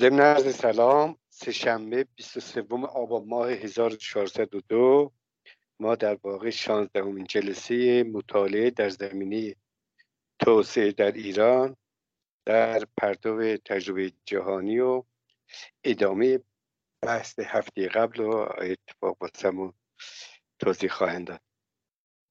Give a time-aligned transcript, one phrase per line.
[0.00, 5.12] ضمن عرض سلام سهشنبه 23 آبان ماه 1402
[5.80, 9.56] ما در واقع 16 جلسه مطالعه در زمینه
[10.38, 11.76] توسعه در ایران
[12.46, 15.04] در پرتو تجربه جهانی و
[15.84, 16.40] ادامه
[17.02, 19.72] بحث هفته قبل و اتفاق باسمون
[20.58, 21.40] توضیح خواهند داد.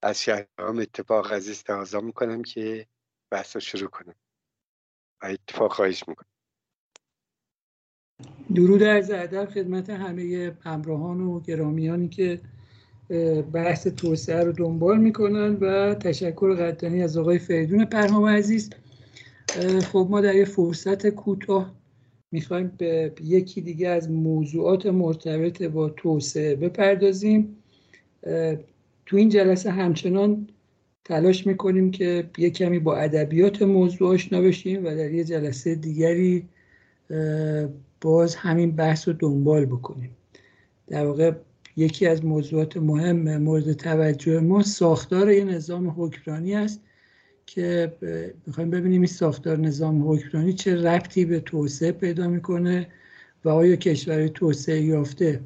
[0.02, 2.86] از شهرام اتفاق عزیز تقاضا می‌کنم که
[3.30, 4.14] بحث رو شروع کنم.
[5.22, 6.37] و اتفاق خواهش می‌کنم.
[8.54, 12.40] درود از ادب خدمت همه همراهان و گرامیانی که
[13.52, 18.70] بحث توسعه رو دنبال می‌کنن و تشکر قدردانی از آقای فریدون پرهام عزیز.
[19.92, 21.74] خب ما در یه فرصت کوتاه
[22.32, 27.56] می‌خوایم به یکی دیگه از موضوعات مرتبط با توسعه بپردازیم.
[29.06, 30.46] تو این جلسه همچنان
[31.04, 36.44] تلاش می‌کنیم که یه کمی با ادبیات موضوع آشنا بشیم و در یه جلسه دیگری
[38.00, 40.10] باز همین بحث رو دنبال بکنیم.
[40.86, 41.32] در واقع
[41.76, 46.80] یکی از موضوعات مهم مورد توجه ما ساختار این نظام حکمرانی است
[47.46, 47.92] که
[48.46, 52.86] می‌خوایم ببینیم این ساختار نظام حکمرانی چه ربطی به توسعه پیدا می‌کنه
[53.44, 55.40] و آیا کشور توسعه یافته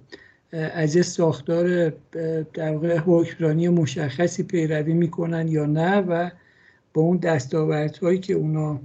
[0.52, 1.92] از یه ساختار
[2.54, 6.30] در واقع حکمرانی مشخصی پیروی می‌کنن یا نه و
[6.94, 8.80] با اون دستاوردهایی که اونا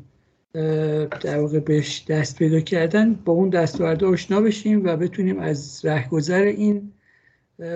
[1.22, 6.42] در واقع بهش دست پیدا کردن با اون دستاورد آشنا بشیم و بتونیم از رهگذر
[6.42, 6.92] این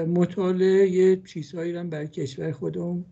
[0.08, 3.06] مطالعه یه چیزهایی رو برای کشور خودمون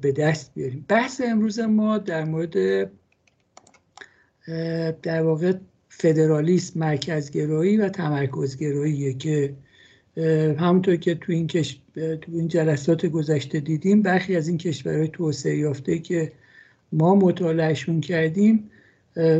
[0.00, 0.84] به دست بیاریم.
[0.88, 2.90] بحث امروز ما در مورد
[5.02, 5.52] در واقع
[5.88, 9.54] فدرالیسم مرکزگرایی و تمرکزگراییه که
[10.58, 11.80] همونطور که تو این, کش...
[11.94, 16.32] تو این جلسات گذشته دیدیم برخی از این کشورهای توسعه یافته که
[16.92, 18.70] ما مطالعهشون کردیم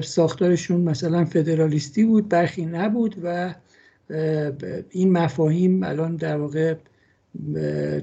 [0.02, 3.54] ساختارشون مثلا فدرالیستی بود برخی نبود و
[4.90, 6.74] این مفاهیم الان در واقع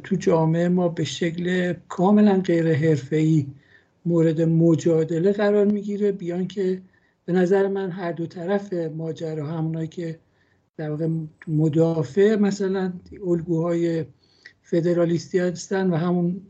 [0.04, 3.46] تو جامعه ما به شکل کاملا غیر حرفه‌ای
[4.06, 6.82] مورد مجادله قرار می‌گیره بیان که
[7.26, 10.20] به نظر من هر دو طرف ماجرا همونایی که
[10.78, 11.08] در واقع
[11.48, 12.94] مدافع مثلا
[13.28, 14.06] الگوهای
[14.62, 16.42] فدرالیستی هستن و همون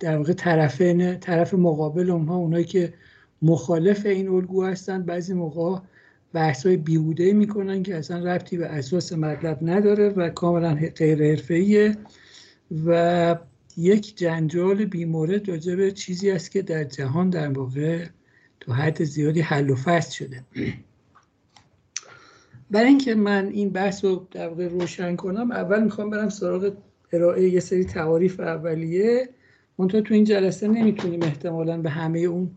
[0.00, 2.94] در واقع طرفین طرف مقابل اونها اونایی که
[3.42, 5.02] مخالف این الگو هستن.
[5.02, 5.78] بعضی موقع
[6.32, 11.96] بحث های بیهوده می‌کنن که اصلا ربطی به اساس مطلب نداره و کاملا غیر حرفه‌ایه
[12.86, 13.36] و
[13.76, 18.06] یک جنجال بیمورد راجع به چیزی است که در جهان در واقع
[18.60, 20.44] تو حد زیادی حل و فصل شده.
[22.70, 26.72] برای اینکه من این بحث رو در واقع روشن کنم اول می‌خوام برم سراغ
[27.12, 29.28] ارائه یه سری تعاریف اولیه.
[29.78, 32.50] منتها تو این جلسه نمی‌تونیم احتمالا به همه اون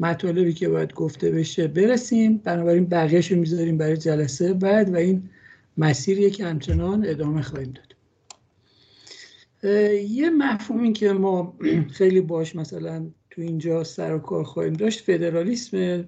[0.00, 2.36] مطالبی که باید گفته بشه برسیم.
[2.38, 5.30] بنابراین بقیهش رو می‌ذاریم برای جلسه بعد و این
[5.76, 7.90] مسیریه که همچنان ادامه خواهیم داد.
[10.10, 11.58] یه مفهومی که ما
[11.98, 16.04] خیلی باش مثلا تو اینجا سر و کار خواهیم داشت فدرالیسم.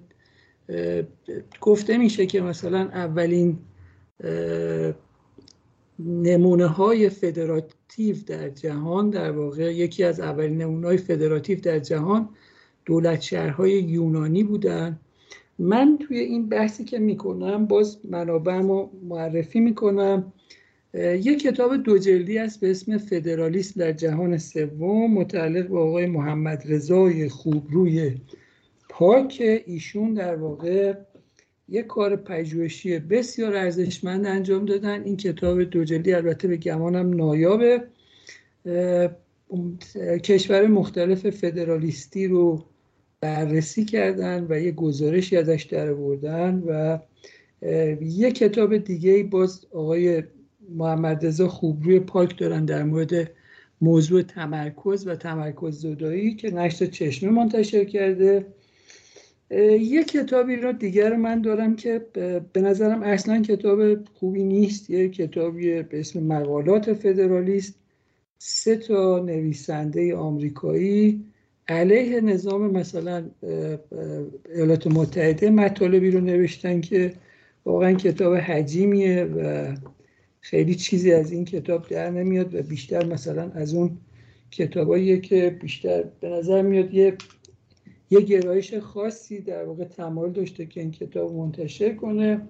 [1.61, 3.59] گفته میشه که مثلا اولین
[6.05, 12.29] نمونه های فدراتیو در جهان در واقع یکی از اولین نمونه های فدراتیو در جهان
[12.85, 14.99] دولت شهرهای یونانی بودن.
[15.59, 18.61] من توی این بحثی که می‌کنم باز منابع
[19.03, 20.33] معرفی می‌کنم.
[20.93, 26.63] یک کتاب دو جلدی است به اسم فدرالیسم در جهان سوم متعلق به آقای محمد
[26.65, 28.15] رضای خوبروی
[28.89, 29.43] پاک.
[29.65, 30.93] ایشون در واقع
[31.73, 35.03] یک کار پژوهشی بسیار ارزشمند انجام دادن.
[35.03, 37.83] این کتاب دو جلدی البته به گمانم نایابه.
[40.23, 42.65] کشور مختلف فدرالیستی رو
[43.21, 46.99] بررسی کردن و یه گزارشی ازش در بردن و
[48.01, 50.23] یه کتاب دیگه باز آقای
[50.69, 53.31] محمد رضا خوبروی پاک دارن در مورد
[53.81, 58.45] موضوع تمرکز و تمرکز زدایی که نشر چشمه منتشر کرده.
[59.81, 62.05] یه کتابی رو دیگر من دارم که
[62.53, 64.89] به نظرم اصلا کتاب خوبی نیست.
[64.89, 67.75] یه کتابی به اسم مقالات فدرالیست
[68.37, 71.23] سه تا نویسنده آمریکایی
[71.67, 73.25] علیه نظام مثلا
[74.55, 77.13] ایالات متحده مطالبی رو نوشتن که
[77.65, 79.67] واقعا کتاب حجیمیه و
[80.39, 83.97] خیلی چیزی از این کتاب در نمیاد و بیشتر مثلا از اون
[84.51, 87.17] کتاباییه که بیشتر به نظر میاد یه
[88.13, 92.41] یه گرایش خاصی در واقع تمایل داشته که این کتاب منتشر کنه.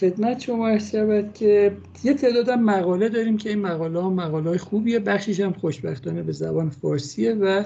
[0.00, 0.90] خدمت شما ارز
[1.34, 6.22] که یه تعداد مقاله داریم که این مقاله ها مقاله های خوبیه بخشیش هم خوشبختانه
[6.22, 7.64] به زبان فارسیه و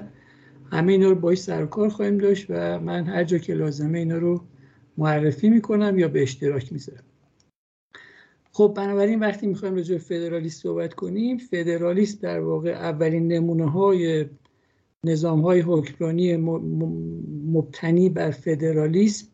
[0.72, 4.40] همه اینا رو باید سرکار خواهیم داشت و من هر جا که لازمه اینا رو
[4.98, 7.04] معرفی می‌کنم یا به اشتراک می‌ذارم.
[8.52, 14.26] خب بنابراین وقتی می‌خوایم راجع به فدرالیست صحبت کنیم فدرالیست در واقع اولین نمونه های
[15.08, 16.36] نظام های حکمرانی
[17.46, 19.26] مبتنی بر فدرالیسم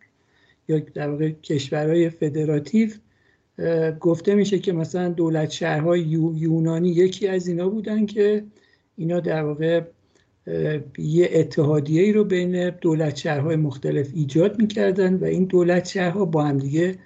[0.69, 2.91] یا در واقع کشورهای فدراتیو
[4.01, 6.01] گفته میشه که مثلا دولت شهرهای
[6.35, 8.45] یونانی یکی از اینا بودن که
[8.97, 9.83] اینا در واقع
[10.99, 16.45] یه اتحادیه ای رو بین دولت شهرهای مختلف ایجاد می‌کردن و این دولت شهرها با
[16.45, 16.99] هم دیگه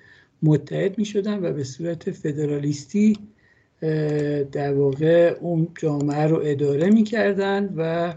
[0.43, 3.19] متحد می‌شدن و به صورت فدرالیستی
[4.53, 8.15] در واقع اون جامعه رو اداره می‌کردن و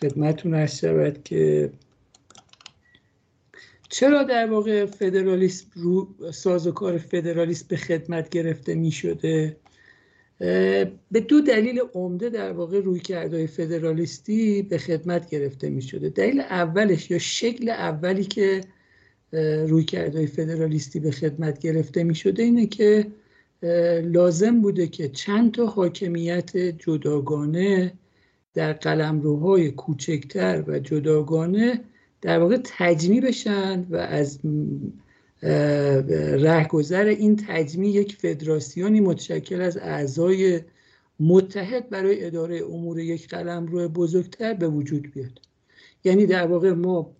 [0.00, 1.72] خدمتون هست شود که
[3.88, 9.56] چرا در واقع فدرالیسم رو سازوکار فدرالیسم به خدمت گرفته می شده
[11.10, 16.40] به دو دلیل عمده در واقع روی کرده فدرالیستی به خدمت گرفته می شده دلیل
[16.40, 18.60] اولش یا شکل اولی که
[19.68, 23.06] روی کرده فدرالیستی به خدمت گرفته می شده اینه که
[24.02, 27.92] لازم بوده که چند تا حاکمیت جداگانه
[28.58, 31.80] در قلمروهای کوچکتر و جداگانه
[32.20, 34.40] در واقع تجمی بشن و از
[36.42, 40.60] رهگذر این تجمی یک فدراسیونی متشکل از اعضای
[41.20, 45.40] متحد برای اداره امور یک قلم روی بزرگتر به وجود بیاد.
[46.04, 47.16] یعنی در واقع ما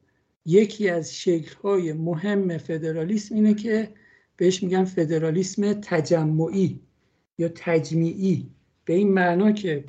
[0.46, 3.88] یکی از شکلهای مهم فدرالیسم اینه که
[4.36, 6.80] بهش میگن فدرالیسم تجمعی
[7.38, 8.46] یا تجمیعی.
[8.84, 9.84] به این معنا که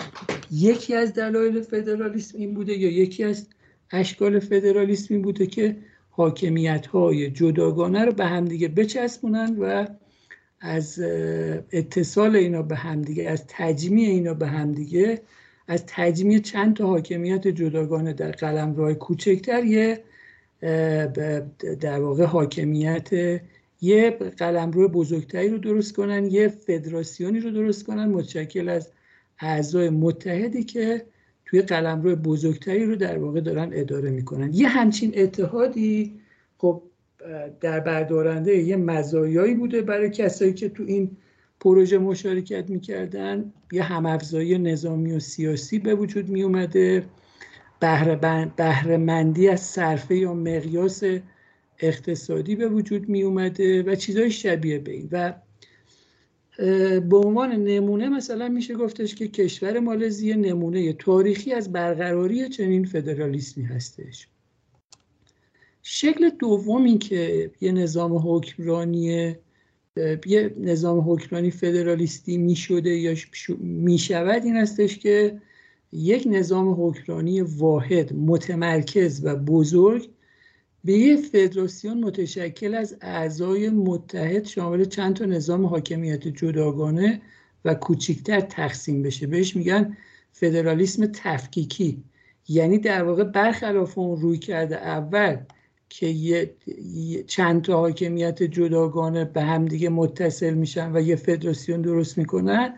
[0.52, 3.48] یکی از دلایل فدرالیسم این بوده یا یکی از
[3.92, 5.76] اشکال فدرالیسمی بوده که
[6.10, 9.88] حاکمیت های جداگانه رو به همدیگه بچسبونن و
[10.62, 11.00] از
[11.72, 15.22] اتصال اینا به همدیگه از تجمیع اینا به همدیگه
[15.68, 20.04] از تجمیع چند تا حاکمیت جداگانه در قلم راه کوچکتر یه
[21.80, 23.10] در واقع حاکمیت
[23.82, 28.90] یه قلمرو بزرگتری رو درست کنن یه فدراسیونی رو درست کنن متشکل از
[29.40, 31.06] اعضای متحدی که
[31.46, 34.54] توی قلمرو بزرگتری رو در واقع دارن اداره می‌کنن.
[34.54, 36.20] یه همچین اتحادی
[36.58, 36.84] خب
[37.62, 41.18] در بردارنده یه مزایایی بوده برای کسایی که تو این
[41.60, 43.54] پروژه مشارکت می‌کردن.
[43.72, 47.04] یه همافزایی نظامی و سیاسی به وجود میومده
[48.58, 51.04] بهرهمندی از صرفه یا مقیاس
[51.80, 55.10] اقتصادی به وجود می اومده و چیزهای شبیه به این.
[55.12, 55.34] و
[57.10, 63.64] به عنوان نمونه مثلا میشه گفتش که کشور مالزی نمونه تاریخی از برقراری چنین فدرالیسمی
[63.64, 64.28] هستش.
[65.84, 69.36] شکل دومی که یه نظام حکمرانی
[70.26, 73.16] یه نظام حکمرانی فدرالیستی می شده یا
[73.60, 75.42] می شود این هستش که
[75.92, 80.10] یک نظام حکمرانی واحد متمرکز و بزرگ
[80.84, 87.22] به یک فدراسیون متشکل از اعضای متحد شامل چند تا نظام حاکمیت جداگانه
[87.66, 89.28] و کوچکتر تقسیم بشه.
[89.28, 89.98] بهش میگن
[90.32, 92.04] فدرالیسم تفکیکی.
[92.48, 95.38] یعنی در واقع برخلاف اون روی کرده اول
[95.90, 96.56] که یه
[97.28, 102.74] چند تا حاکمیت جداگانه به همدیگه متصل میشن و یه فدراسیون درست می‌کنن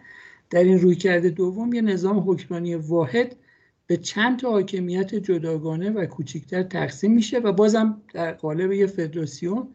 [0.49, 3.35] در این روی کرده دوم یه نظام حکمرانی واحد
[3.91, 9.67] به چند تا حاکمیت جداگانه و کوچکتر تقسیم میشه و بازم در قالب یه فدراسیون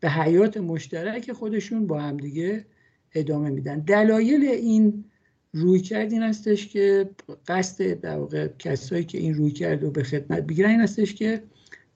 [0.00, 2.66] به حیات مشترک خودشون با همدیگه
[3.14, 3.78] ادامه میدن.
[3.80, 5.04] دلایل این
[5.52, 7.10] روی کرد این هستش که
[7.48, 11.42] قصد در واقع کسایی که این روی کرد رو به خدمت بگیرن این هستش که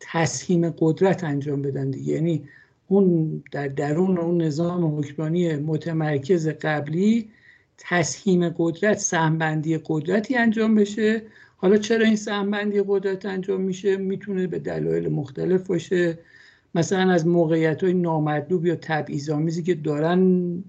[0.00, 2.12] تسهیم قدرت انجام بدن دیگه.
[2.12, 2.48] یعنی
[2.88, 7.30] اون در درون اون نظام حکمرانی متمرکز قبلی
[7.78, 11.22] تسهیم قدرت سهمبندی قدرتی انجام بشه
[11.62, 16.18] حالا چرا این سهمبندی قدرت انجام میشه؟ می‌تونه به دلایل مختلف باشه.
[16.74, 20.64] مثلا از موقعیت های نامطلوب یا تبعیض‌آمیزی که دارن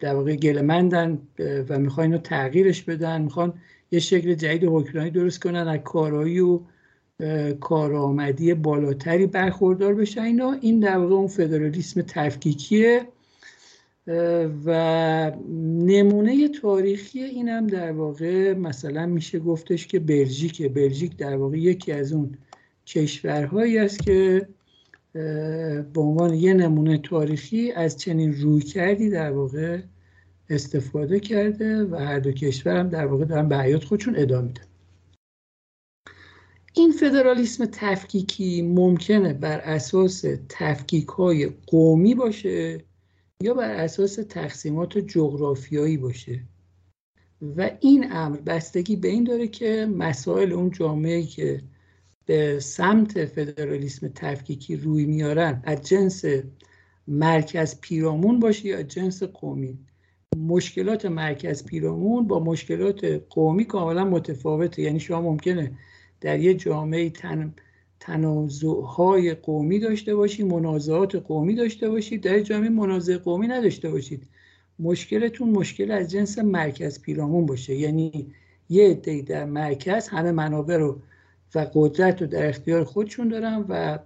[0.00, 1.18] در واقع گلمندن
[1.68, 3.22] و می‌خوان اینو تغییرش بدن.
[3.22, 3.54] می‌خوان
[3.90, 6.60] یه شکل جدید حکمرانی درست کنن از کارایی و
[7.60, 10.22] کارآمدی بالاتری برخوردار بشن.
[10.22, 13.06] اینا این در واقع اون فدرالیسم تفکیکیه.
[14.66, 15.32] و
[15.86, 22.12] نمونه تاریخی اینم در واقع مثلا میشه گفتش که بلژیک بلژیک در واقع یکی از
[22.12, 22.38] اون
[22.86, 24.48] کشورهایی است که
[25.92, 29.80] به عنوان یه نمونه تاریخی از چنین روی کردی در واقع
[30.50, 34.62] استفاده کرده و هر دو کشور هم در واقع دارن به حیات خودشون ادامه میدن.
[36.74, 42.84] این فدرالیسم تفکیکی ممکنه بر اساس تفکیک های قومی باشه
[43.42, 46.42] یا بر اساس تقسیمات جغرافیایی باشه.
[47.56, 51.62] و این امر بستگی به این داره که مسائل اون جامعه که
[52.26, 56.24] به سمت فدرالیسم تفکیکی روی میارن از جنس
[57.08, 59.78] مرکز پیرامون باشه یا جنس قومی.
[60.36, 64.82] مشکلات مرکز پیرامون با مشکلات قومی کاملا متفاوته.
[64.82, 65.78] یعنی شما ممکنه
[66.20, 67.54] در یه جامعه تن
[68.06, 74.26] تنازعهای قومی داشته باشید منازعات قومی داشته باشید در جامعه منازع قومی نداشته باشید.
[74.78, 77.74] مشکلتون مشکل از جنس مرکز پیرامون باشه.
[77.74, 78.32] یعنی
[78.68, 80.98] یه عده در مرکز همه منابع رو
[81.54, 83.98] و قدرت رو در اختیار خودشون دارن و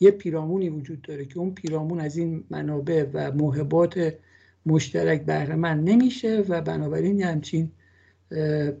[0.00, 4.14] یه پیرامونی وجود داره که اون پیرامون از این منابع و محبات
[4.66, 7.70] مشترک بهرهمند نمیشه و بنابراین همچین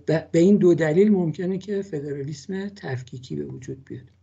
[0.06, 4.17] به این دو دلیل ممکنه که فدرالیسم تفکیکی به وجود بیاد.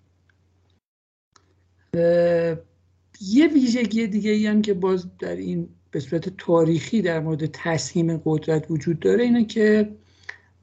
[3.21, 8.21] یه ویژگی دیگه ای هم که باز در این به صورت تاریخی در مورد تسهیم
[8.25, 9.95] قدرت وجود داره اینه که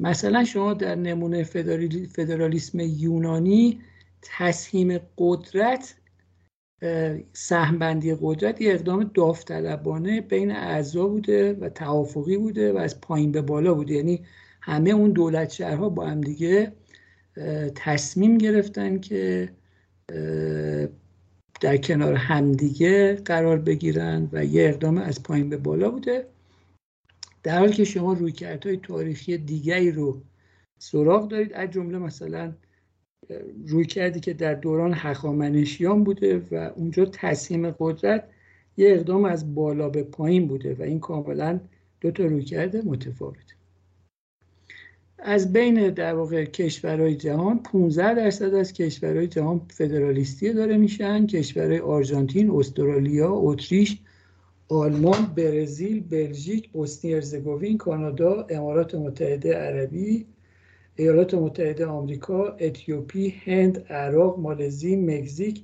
[0.01, 1.43] مثلا شما در نمونه
[2.13, 3.81] فدرالیسم یونانی
[4.23, 5.95] تسهیم قدرت
[7.33, 13.43] سهمبندی قدرت یه اقدام داوطلبانه بین اعضا بوده و توافقی بوده و از پایین به
[13.43, 13.95] بالا بوده.
[13.95, 14.25] یعنی
[14.61, 16.73] همه اون دولت شهرها با هم دیگه
[17.75, 19.53] تصمیم گرفتن که
[21.63, 26.27] در کنار همدیگه قرار بگیرن و یه اقدام از پایین به بالا بوده.
[27.43, 28.33] در حالی که شما روی
[28.65, 30.21] های تاریخی دیگری رو
[30.79, 32.53] سراغ دارید از جمله مثلا
[33.67, 38.29] روی کردی که در دوران هخامنشیان بوده و اونجا تصمیم قدرت
[38.77, 41.61] یه اقدام از بالا به پایین بوده و این کاملا
[42.01, 43.55] دو تا روی کرده متفاوته
[45.25, 51.27] از بین در واقع کشورهای جهان 15 درصد از کشورهای جهان فدرالیستی داره میشن.
[51.27, 53.99] کشورهای آرژانتین، استرالیا، اتریش،
[54.69, 60.27] آلمان، برزیل، بلژیک، بوسنی هرزگوین، کانادا، امارات متحده عربی،
[60.97, 65.63] ایالات متحده آمریکا، اتیوپی، هند، عراق، مالزی، مکزیک،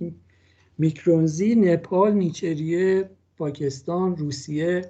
[0.78, 4.84] میکرونزی، نپال، نیچریه، پاکستان، روسیه،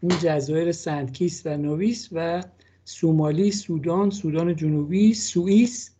[0.00, 2.42] اون جزایر سنتکیس و نویس و
[2.90, 5.90] سومالی، سودان، سودان جنوبی، سوئیس،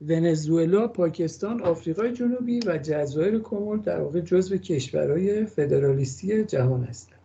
[0.00, 7.18] ونزوئلا، پاکستان، آفریقای جنوبی و جزایر کمور در واقع جزو کشورهای فدرالیستی جهان هستند.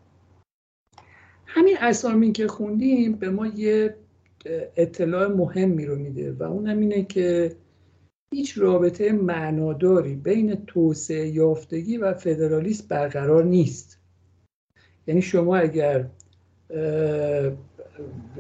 [1.46, 3.96] همین اسامی که خوندیم به ما یه
[4.76, 7.56] اطلاع مهمی رو میده و اونم اینه که
[8.34, 14.00] هیچ رابطه معناداری بین توسعه یافتگی و فدرالیسم برقرار نیست
[15.08, 16.10] یعنی شما اگر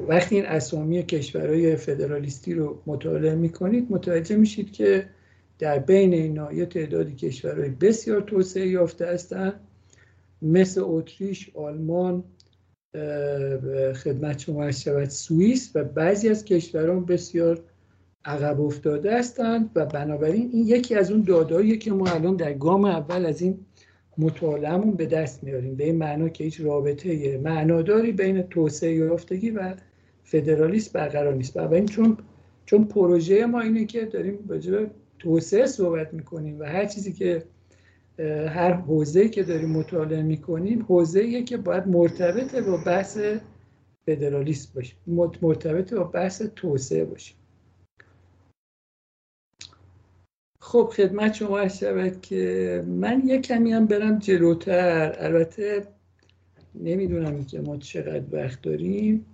[0.07, 5.09] وقتی این اسامی کشورهای فدرالیستی رو مطالعه می‌کنید متوجه میشید که
[5.59, 9.53] در بین اینا یه تعدادی کشورهای بسیار توسعه یافته هستند
[10.41, 12.23] مثل اتریش، آلمان،
[13.95, 17.61] خدمت شما شود سوئیس و بعضی از کشوران بسیار
[18.25, 22.85] عقب افتاده هستند و بنابراین این یکی از اون دادایی که ما الان در گام
[22.85, 23.65] اول از این
[24.19, 25.75] مطالعهمون به دست میاریم.
[25.75, 29.73] به این معنا که هیچ رابطه معناداری بین توسعه یافتگی و
[30.23, 31.53] فدرالیسم برقرار نیست.
[31.53, 32.17] بنابراین چون
[32.65, 34.85] چون پروژه ما اینه که داریم راجع
[35.19, 37.43] توسعه صحبت می‌کنیم و هر چیزی که
[38.47, 43.17] هر حوزه‌ای که داریم مطالعه می‌کنیم حوزه‌ایه که باید مرتبط با بحث
[44.05, 44.95] فدرالیسم باشه.
[45.41, 47.33] مرتبط با بحث توسعه باشه.
[50.69, 55.15] خب خدمت شما شود که من یک کمی هم برم جلوتر.
[55.19, 55.87] البته
[56.75, 59.25] نمی‌دونم که ما چقدر وقت داریم.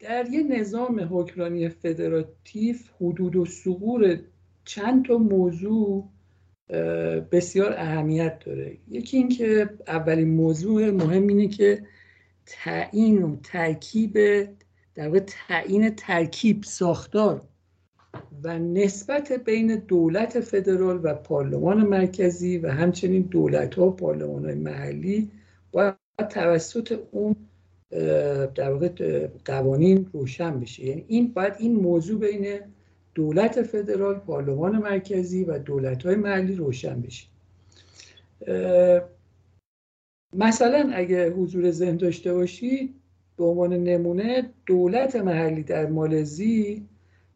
[0.00, 4.18] در یه نظام حکمرانی فدراتیو حدود و سقور
[4.64, 6.08] چند تا موضوع
[7.32, 8.76] بسیار اهمیت داره.
[8.88, 11.82] یکی اینکه اولین موضوع مهم اینه که
[12.46, 14.14] تعیین و ترکیب
[14.94, 17.42] در واقع تعیین ترکیب ساختار.
[18.42, 24.54] و نسبت بین دولت فدرال و پارلمان مرکزی و همچنین دولت ها و پارلمان های
[24.54, 25.30] محلی
[25.72, 25.94] باید
[26.30, 27.36] توسط اون
[28.54, 30.84] در واقع قوانین روشن بشه.
[30.84, 32.60] یعنی این باید این موضوع بین
[33.14, 37.26] دولت فدرال پارلمان مرکزی و دولت های محلی روشن بشه.
[40.36, 42.94] مثلا اگه حضور ذهن داشته باشید
[43.36, 46.86] به عنوان نمونه دولت محلی در مالزی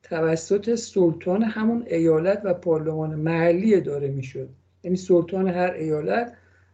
[0.02, 4.48] توسط سلطان همون ایالت و پارلمان محلی داره می‌شد.
[4.82, 6.32] یعنی سلطان هر ایالت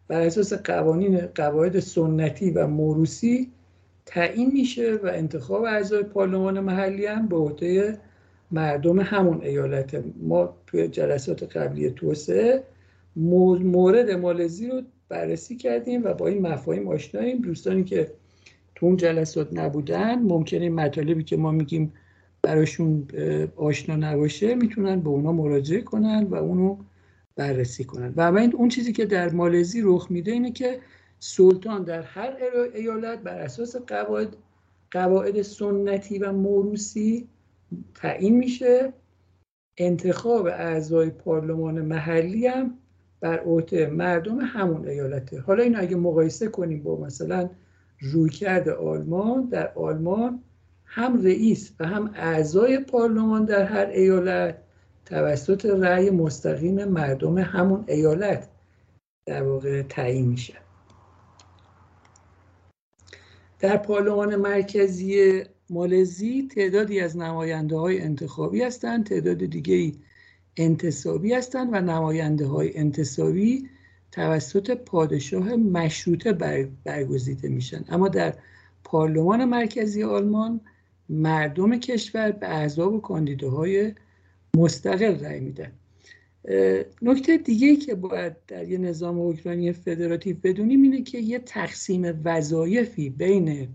[0.09, 3.51] بر اساس قوانین قواعد سنتی و موروسی
[4.07, 7.99] تعیین میشه و انتخاب اعضای پارلمان محلی هم به عهده
[8.51, 10.05] مردم همون ایالت.
[10.23, 12.65] ما توی جلسات قبلی توسعه
[13.17, 17.39] مورد مالزی رو بررسی کردیم و با این مفاهیم آشناییم.
[17.39, 18.11] دوستانی که
[18.75, 21.93] تو اون جلسات نبودن ممکنه مطالبی که ما میگیم
[22.43, 23.09] براشون
[23.57, 26.77] آشنا نباشه می‌تونن به اونا مراجعه کنن و اونو
[27.37, 28.15] بررسی کنن.
[28.17, 30.81] و این اون چیزی که در مالزی رخ میده اینه که
[31.19, 32.37] سلطان در هر
[32.75, 34.37] ایالت بر اساس قواعد
[34.91, 37.29] قواعد سنتی و موروسی
[37.95, 38.93] تعیین میشه.
[39.79, 42.79] انتخاب اعضای پارلمان محلی هم
[43.21, 45.41] بر عهده مردم همون ایالته.
[45.41, 47.51] حالا این اگه مقایسه کنیم با مثلا
[48.01, 50.43] رویکرد آلمان در آلمان
[50.89, 54.59] هم رئیس و هم اعضای پارلمان در هر ایالت
[55.07, 58.49] توسط رأی مستقیم مردم همون ایالت
[59.27, 60.55] در واقع تعیین میشه.
[63.61, 69.93] در پارلمان مرکزی مالزی تعدادی از نماینده های انتخابی هستند تعداد دیگه
[70.57, 73.69] انتصابی هستند و نماینده های انتصابی
[74.13, 76.33] توسط پادشاه مشروطه
[76.85, 77.85] برگزیده میشن.
[77.89, 78.35] اما در
[78.85, 80.61] پارلمان مرکزی آلمان
[81.09, 83.93] مردم کشور به احزاب و کاندیداهای
[84.57, 85.73] مستقل رأی میدن.
[87.03, 93.11] نکته دیگه که باید در یه نظام اوکراینی فدراتیو بدونیم اینه که یه تقسیم وظایفی
[93.11, 93.69] بین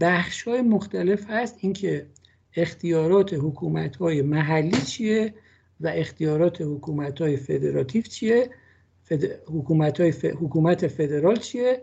[0.00, 1.58] بخش های مختلف هست.
[1.60, 2.06] اینکه
[2.56, 5.34] اختیارات حکومت های محلی چیه
[5.80, 8.50] و اختیارات حکومت های فدراتیو چیه
[9.46, 11.82] حکومت, های حکومت فدرال چیه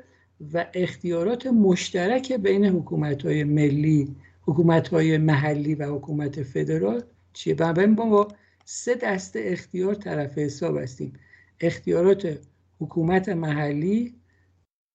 [0.54, 8.28] و اختیارات مشترک بین حکومت های ملی حکومت های محلی و حکومت فدرال چیه؟ با
[8.66, 11.14] سه دسته اختیار طرف حساب هستیم.
[11.60, 12.38] اختیارات
[12.80, 14.16] حکومت محلی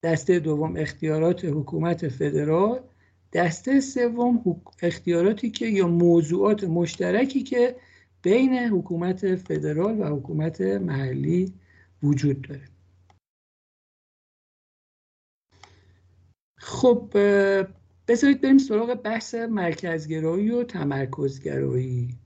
[0.03, 2.81] دسته دوم اختیارات حکومت فدرال
[3.33, 7.77] دسته سوم اختیاراتی که یا موضوعات مشترکی که
[8.23, 11.55] بین حکومت فدرال و حکومت محلی
[12.03, 12.69] وجود داره.
[16.57, 17.17] خب
[18.09, 22.19] بذارید بریم سراغ بحث مرکزگرایی و تمرکزگرایی.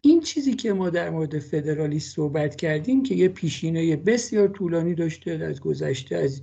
[0.00, 5.30] این چیزی که ما در مورد فدرالی صحبت کردیم که یه پیشینه بسیار طولانی داشته
[5.30, 6.42] از گذشته از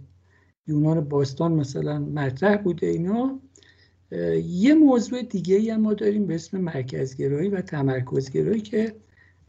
[0.67, 3.39] یونان باستان مثلا مطرح بوده اینا.
[4.45, 8.95] یه موضوع دیگه ای هم ما داریم به اسم مرکزگرایی و تمرکزگرایی که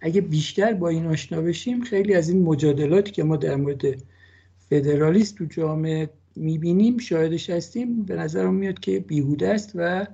[0.00, 4.02] اگه بیشتر با این آشنا بشیم خیلی از این مجادلاتی که ما در مورد
[4.58, 8.02] فدرالیست تو جامعه می‌بینیم شاهدش هستیم.
[8.02, 10.06] به نظرم میاد که بیهوده است و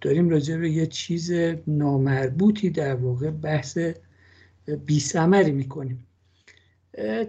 [0.00, 1.32] داریم راجع به یه چیز
[1.66, 3.78] نامربوطی در واقع بحث
[4.86, 6.06] بیسمری می‌کنیم.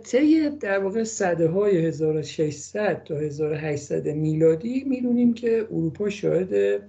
[0.03, 6.81] طی در واقع صده های 1600 تا 1800 میلادی می‌دونیم که اروپا شاهد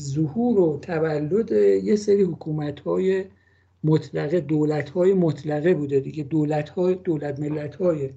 [0.00, 1.52] ظهور و تولد
[1.84, 3.24] یه سری حکومت های
[3.84, 6.24] مطلقه دولت های مطلقه بوده دیگه.
[6.24, 8.10] دولت های دولت ملت های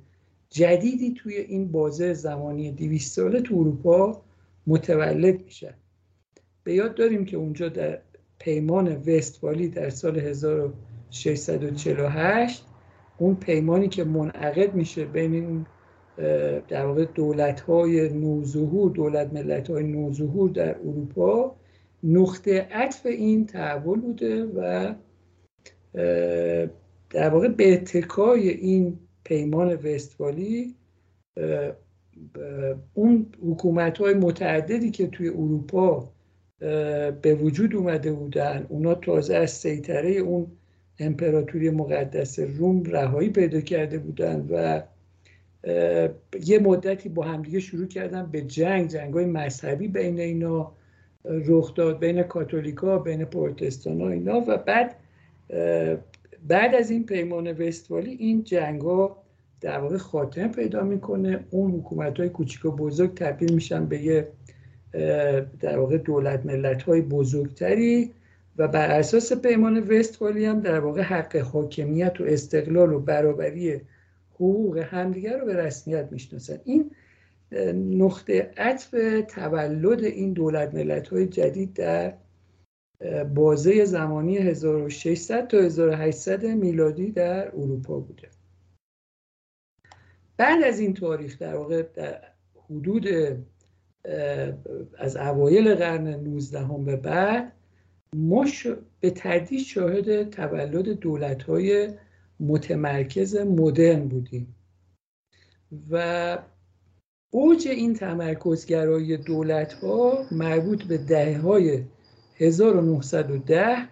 [0.54, 4.22] جدیدی توی این بازه زمانی 200 ساله تو اروپا
[4.68, 5.74] متولد میشه.
[6.63, 8.00] به یاد داریم که اونجا در
[8.39, 12.66] پیمان وستفالی در سال 1648
[13.18, 15.66] اون پیمانی که منعقد میشه بین این
[16.68, 21.56] در واقع دولت های نوظهور دولت ملت های نوظهور در اروپا
[22.04, 24.94] نقطه عطف این تحول بوده و
[27.10, 30.75] در واقع به اتکای این پیمان وستفالی
[32.93, 36.09] اون حکومت های متعددی که توی اروپا
[37.21, 40.47] به وجود اومده بودن اونا تازه از سیطره اون
[40.99, 44.81] امپراتوری مقدس روم رهایی پیدا کرده بودن و
[46.45, 50.71] یه مدتی با همدیگه شروع کردن به جنگ جنگ های مذهبی بین اینا
[51.25, 54.95] رخ داد بین کاتولیکا بین پروتستان ها اینا و بعد
[56.47, 59.23] بعد از این پیمان وستوالی این جنگ ها
[59.62, 61.45] در واقع خاتمه پیدا می‌کنه.
[61.49, 64.27] اون حکومت های کوچیک و بزرگ تبدیل میشن به یه
[65.60, 68.12] در واقع دولت ملت های بزرگتری
[68.58, 73.82] و بر اساس پیمان وستفالی هم در واقع حق حاکمیت و استقلال و برابری
[74.34, 76.58] حقوق همدیگر رو به رسمیت می‌شناسن.
[76.63, 76.91] این
[77.75, 78.95] نقطه عطف
[79.27, 82.13] تولد این دولت ملت های جدید در
[83.36, 88.30] بازه زمانی 1600 تا 1800 میلادی در اروپا بوده.
[90.38, 92.22] بعد از این تاریخ در واقع در
[92.70, 93.08] حدود
[94.98, 97.54] از اوایل قرن 19 هم به بعد
[98.16, 98.46] ما
[99.00, 101.89] به تدریج شاهد تولد دولت های
[102.39, 104.56] متمرکز مدرن بودیم.
[105.89, 106.38] و
[107.34, 111.84] اوج این تمرکزگرایی دولت ها مربوط به دهه های
[112.38, 113.88] 1910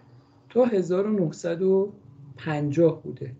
[0.49, 3.31] تا 1950 بوده.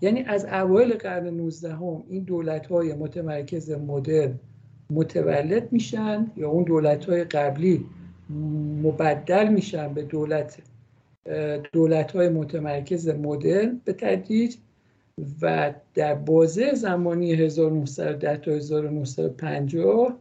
[0.00, 4.34] یعنی از اوایل قرن 19 هم این دولت های متمرکز مدرن
[4.90, 7.86] متولد میشن یا اون دولت های قبلی
[8.82, 10.58] مبدل میشن به دولت
[11.72, 14.56] دولت های متمرکز مدرن به تدریج
[15.42, 20.18] و در بازه زمانی 1910 تا 1950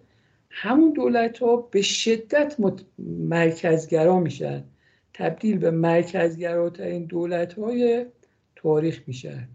[0.52, 2.56] همون دولت ها به شدت
[3.30, 4.64] مرکزگرا میشن.
[5.14, 8.06] تبدیل به مرکزگراترین دولت های
[8.56, 9.48] تاریخ میشن.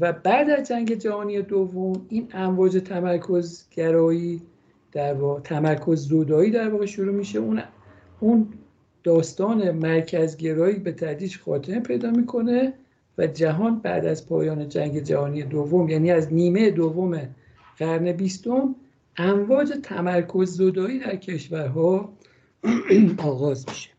[0.00, 4.42] و بعد از جنگ جهانی دوم این امواج تمرکزگرایی
[4.92, 7.38] در واقع تمرکز زودایی در واقع شروع میشه.
[7.38, 7.62] اون
[8.20, 8.48] اون
[9.04, 12.72] داستان مرکزگرایی به تدریج خاتمه پیدا می‌کنه
[13.18, 17.34] و جهان بعد از پایان جنگ جهانی دوم یعنی از نیمه دوم
[17.78, 18.74] قرن بیستم
[19.16, 22.18] امواج تمرکز زدایی در کشورها
[23.18, 23.90] آغاز میشه.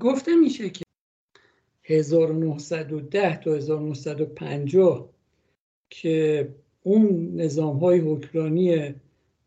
[0.00, 0.84] گفته میشه که
[1.84, 5.10] 1910 تا 1950
[5.90, 6.48] که
[6.82, 8.94] اون نظام های حکمرانی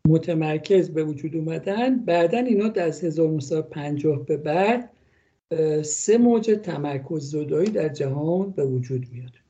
[0.08, 4.90] متمرکز به وجود اومدن بعدا اینا از 1950 به بعد
[5.82, 9.41] سه موج تمرکز زدایی در جهان به وجود میاد.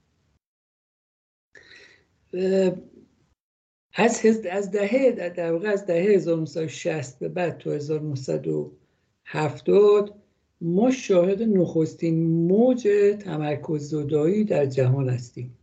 [3.94, 10.14] از از دهه در واقع از دهه 1960 به بعد تا 1970
[10.60, 12.88] ما شاهد نخستین موج
[13.20, 15.58] تمرکز زدایی در جهان هستیم.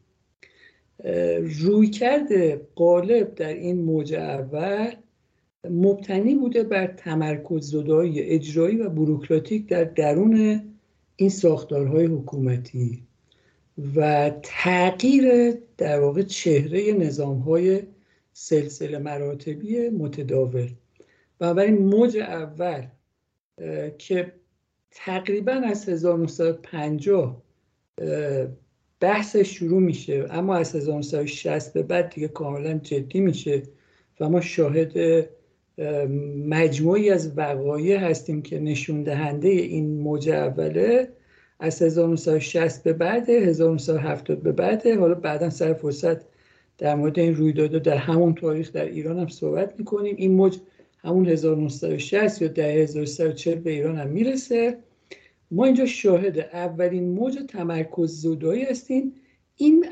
[1.60, 4.92] روی کرده قالب در این موج اول
[5.70, 10.64] مبتنی بوده بر تمرکز زدایی اجرایی و بروکراتیک در درون
[11.16, 13.09] این ساختارهای حکومتی.
[13.96, 17.82] و تغییر در واقع چهره نظامهای
[18.34, 20.70] سلسله مراتبی متداول.
[21.40, 22.86] بنابراین موج اول
[23.98, 24.34] که
[24.92, 27.44] تقریبا از 1950
[29.00, 33.64] بحث شروع میشه اما از 1960 به بعد دیگه کاملا جدی میشه
[34.20, 35.26] و ما شاهد
[36.48, 41.10] مجموعی از وقایع هستیم که نشون دهنده این موج اوله
[41.60, 46.18] از 1960 به بعد 1970 به بعد حالا بعدا سر فرصت
[46.78, 50.16] در مورد این رویداد در همون تاریخ در ایران هم صحبت می‌کنیم.
[50.18, 50.58] این موج
[50.98, 54.78] همون 1960 یا 1340 به ایران هم می‌رسه.
[55.52, 59.14] ما اینجا شاهد اولین موج تمرکز زدایی هستیم.
[59.56, 59.86] این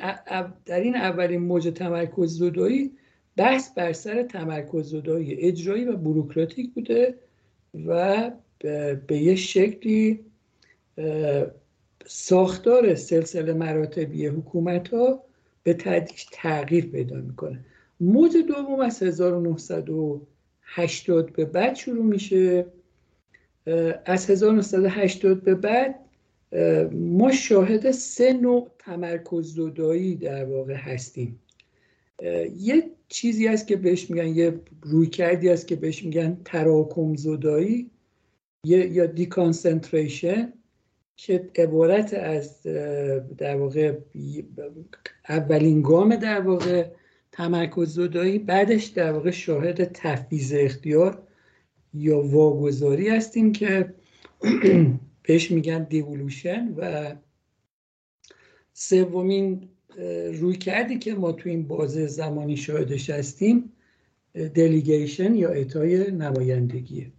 [0.65, 2.91] در این اولین موج تمرکز زدایی
[3.37, 7.15] بحث بر سر تمرکز زدایی اجرایی و بروکراتیک بوده
[7.87, 8.31] و
[9.07, 10.19] به یه شکلی
[12.05, 15.23] ساختار سلسله مراتبی حکومت ها
[15.63, 17.65] به تدریج تغییر پیدا می‌کنه.
[17.99, 22.65] موج دوم از 1980 به بعد شروع میشه.
[24.05, 25.95] از 1980 به بعد
[26.91, 31.39] ما شاهد سه نوع تمرکز زدایی در واقع هستیم.
[32.57, 37.89] یه چیزی هست که بهش میگن یه روی کردی که بهش میگن تراکم زدایی
[38.63, 40.53] یا دیکانسنتریشن
[41.17, 42.63] که عبارت از
[43.37, 43.97] در واقع
[45.29, 46.87] اولین گام در واقع
[47.31, 51.27] تمرکز زدایی بعدش در واقع شاهد تفویض اختیار
[51.93, 53.93] یا واگذاری هستیم که
[55.23, 57.15] بهش میگن دیولوشن و
[58.73, 59.69] سومین
[60.33, 63.71] روی کردی که ما تو این بازه زمانی شاهدش هستیم
[64.33, 67.11] دلیگیشن یا اعطای نمایندگیه.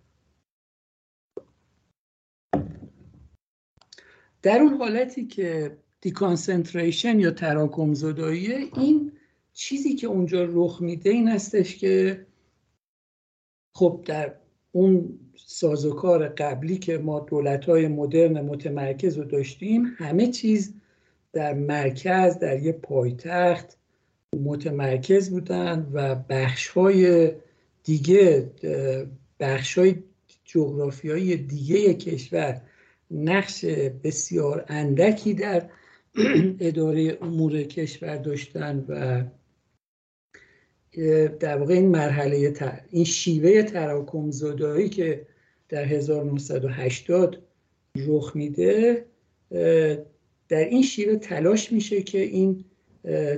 [4.42, 9.12] در اون حالتی که دیکانسنتریشن یا تراکم زداییه این
[9.52, 12.26] چیزی که اونجا رخ میده این هستش که
[13.74, 14.34] خب در
[14.72, 20.74] اون سازوکار قبلی که ما دولت های مدرن متمرکز رو داشتیم همه چیز
[21.32, 23.76] در مرکز در یه پایتخت
[24.44, 27.32] متمرکز بودن و بخش های
[27.84, 28.50] دیگه
[29.40, 29.94] بخش های
[30.44, 32.60] جغرافیایی دیگه کشور
[33.10, 33.64] نقش
[34.04, 35.68] بسیار اندکی در
[36.60, 39.24] اداره امور کشور داشتن و
[41.40, 42.54] در واقع این مرحله
[42.90, 45.26] این شیوه تراکم زدایی که
[45.68, 47.42] در 1980
[48.06, 49.04] رخ میده
[50.48, 52.64] در این شیوه تلاش میشه که این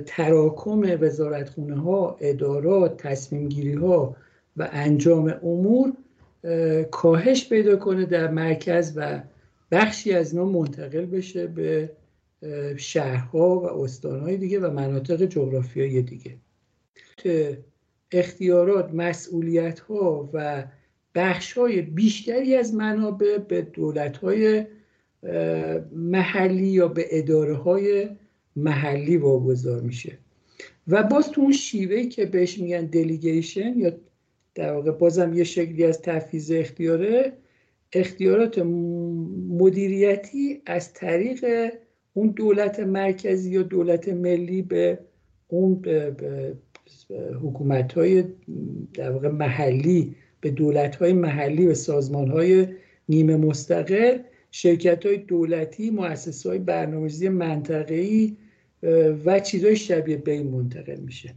[0.05, 4.15] تراکم وزارتخونه ها ادارات تصمیم گیری ها
[4.57, 5.93] و انجام امور
[6.91, 9.21] کاهش پیدا کنه در مرکز و
[9.71, 11.91] بخشی از اینا منتقل بشه به
[12.77, 16.37] شهرها و استانهای دیگه و مناطق جغرافیایی دیگه.
[18.11, 20.65] اختیارات مسئولیت ها و
[21.15, 24.65] بخش های بیشتری از منابع به دولت های
[25.91, 28.09] محلی یا به اداره های
[28.55, 30.17] محلی واگذار میشه.
[30.87, 33.91] و باز تو اون شیوهی که بهش میگن دلیگیشن یا
[34.55, 37.33] در واقع بازم یه شکلی از تفیز اختیاره
[37.93, 38.59] اختیارات
[39.49, 41.71] مدیریتی از طریق
[42.13, 44.99] اون دولت مرکزی یا دولت ملی به
[45.47, 45.85] اون
[47.41, 48.23] حکومت های
[48.93, 52.67] در واقع محلی به دولت های محلی و سازمان های
[53.09, 54.17] نیمه مستقل
[54.51, 58.37] شرکت های دولتی مؤسسه های برنامه‌ریزی منطقه‌ای
[59.25, 61.33] و چیزهای شبیه به این منتقل میشه.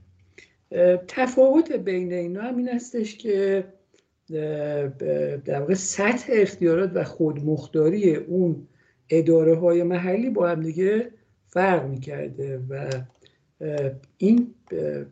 [1.09, 3.65] تفاوت بین اینا هم این هستش که
[5.45, 8.69] در واقع سطح اختیارات و خودمختاری اون
[9.11, 11.11] اداره های محلی با هم دیگه
[11.49, 12.91] فرق می‌کرده و
[14.19, 14.55] این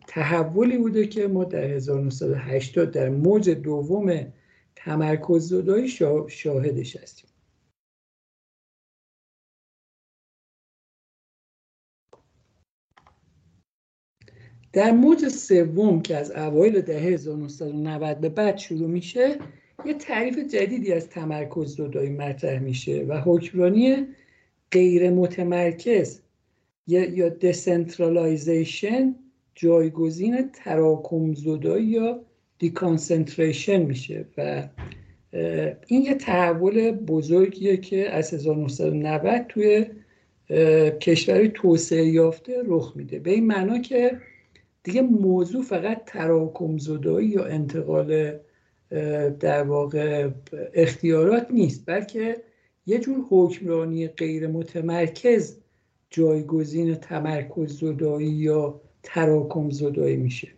[0.09, 4.33] تحولی بوده که ما در 1980 در موج دوم
[4.77, 5.89] تمرکز زدایی
[6.29, 7.32] شاهدش هستیم.
[14.73, 19.39] در موج سوم که از اوایل دهه 1990 به بعد شروع میشه
[19.85, 24.07] یه تعریف جدیدی از تمرکز زدایی مطرح میشه و حکمرانی
[24.71, 26.21] غیر متمرکز
[26.87, 29.15] یا decentralization
[29.55, 32.21] جایگزین تراکم زدایی یا
[32.59, 34.69] دیکانسنتریشن میشه و
[35.87, 39.87] این یه تحول بزرگیه که از 1990 توی
[41.01, 43.19] کشوری توسعه یافته رخ میده.
[43.19, 44.21] به این معنا که
[44.85, 48.39] دیگه موضوع فقط تراکم زدایی یا انتقال
[49.41, 50.31] در واقع
[50.75, 52.43] اختیارات نیست بلکه
[52.87, 55.59] یه جور حکمرانی غیر متمرکز
[56.11, 60.49] جایگزین تمرکز زدایی یا تراکم زدایی میشه.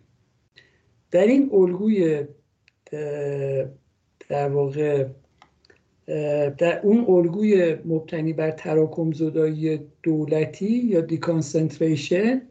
[1.11, 2.25] در این الگوی
[4.29, 5.07] در واقع
[6.57, 12.41] در اون الگوی مبتنی بر تراکم زدایی دولتی یا دیکانسنتریشن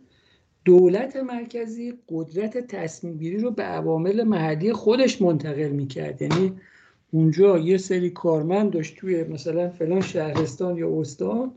[0.64, 6.22] دولت مرکزی قدرت تصمیم گیری رو به عوامل محلی خودش منتقل می‌کرد.
[6.22, 6.53] یعنی
[7.12, 11.53] اونجا یه سری کارمند داشت توی مثلا فلان شهرستان یا استان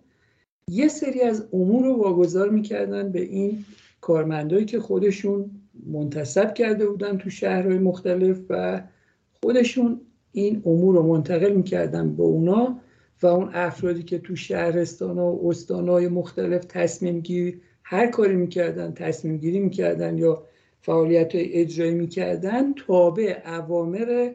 [0.70, 3.66] یه سری از امور رو واگذار می‌کردن به این
[4.02, 5.52] کارمندایی که خودشون
[5.92, 8.82] منتصب کرده بودن تو شهرهای مختلف و
[9.44, 12.80] خودشون این امور رو منتقل می‌کردن به اونا
[13.22, 19.38] و اون افرادی که تو شهرستان و استانهای مختلف تصمیم گیری هر کاری می‌کردن تصمیم
[19.38, 20.44] گیری می‌کردن یا
[20.82, 24.32] فعالیت اجرایی می‌کردن تابع اوامر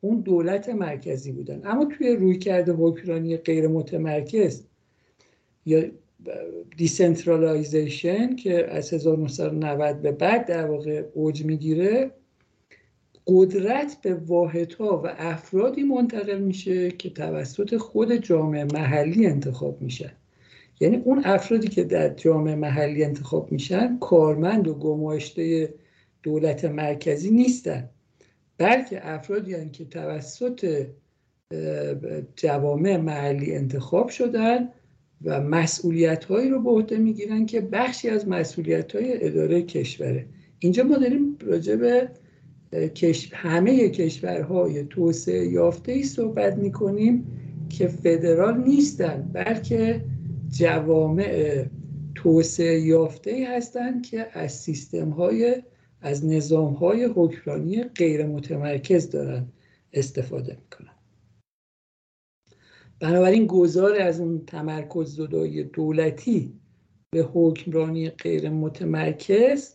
[0.00, 1.60] اون دولت مرکزی بودن.
[1.64, 4.62] اما توی روی کرده حکمرانی غیر متمرکز
[5.66, 5.84] یا
[6.76, 12.10] decentralization که از 1990 به بعد در واقع اوج می‌گیره
[13.26, 20.12] قدرت به واحدها و افرادی منتقل میشه که توسط خود جامعه محلی انتخاب میشن.
[20.80, 25.74] یعنی اون افرادی که در جامعه محلی انتخاب میشن کارمند و گماشته
[26.22, 27.88] دولت مرکزی نیستن.
[28.58, 30.86] بلکه افرادی هستند که توسط
[32.36, 34.68] جوامع محلی انتخاب شدن
[35.24, 40.26] و مسئولیت هایی رو به عهده می‌گیرن که بخشی از مسئولیت های اداره کشوره.
[40.58, 42.08] اینجا ما داریم راجع به
[43.32, 47.26] همه کشورهای توسعه یافته ای صحبت می‌کنیم
[47.68, 50.04] که فدرال نیستن بلکه
[50.58, 51.64] جوامع
[52.14, 55.62] توسعه یافته ای هستند که از سیستم های
[56.00, 59.46] از نظام های حکمرانی غیر متمرکز دارن
[59.92, 60.96] استفاده می‌کنن
[63.00, 66.52] بنابراین گذار از اون تمرکز زدای دولتی
[67.10, 69.74] به حکمرانی غیر متمرکز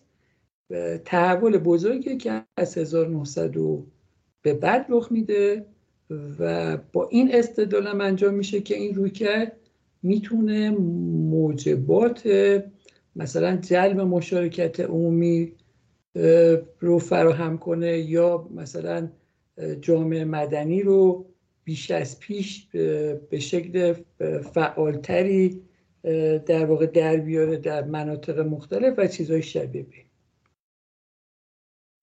[1.06, 3.56] تحول بزرگی که از 1900
[4.42, 5.66] به بعد رخ میده
[6.40, 9.61] و با این استدلال انجام میشه که این روی کرد
[10.04, 12.30] می‌تونه موجبات
[13.16, 15.54] مثلا جلب مشارکت عمومی
[16.80, 19.10] رو فراهم کنه یا مثلا
[19.82, 21.26] جامعه مدنی رو
[21.64, 22.68] بیش از پیش
[23.30, 23.94] به شکل
[24.54, 25.62] فعالتری
[26.46, 30.11] در واقع در بیاره در مناطق مختلف و چیزهای شبیه به.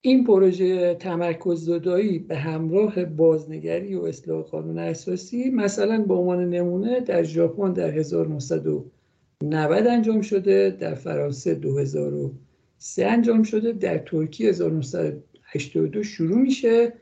[0.09, 7.01] این پروژه تمرکز زدایی به همراه بازنگری و اصلاح قانون اساسی مثلا به عنوان نمونه
[7.01, 16.39] در ژاپن در 1990 انجام شده در فرانسه 2003 انجام شده در ترکیه 1982 شروع
[16.39, 16.93] میشه.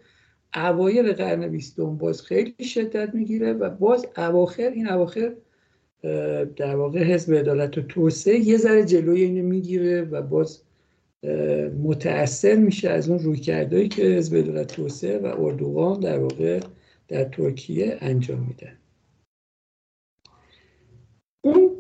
[0.55, 5.33] اوایل قرن بیستم باز خیلی شدت می‌گیره و باز اواخر این اواخر
[6.57, 10.65] در واقع حزب عدالت و توسعه یه ذره جلوی اینو می‌گیره و باز
[11.83, 16.61] متأثر میشه از اون رویکردهایی که حزب عدالت توسعه و اردوغان در واقع
[17.09, 18.79] در ترکیه انجام میدن.
[21.40, 21.70] اون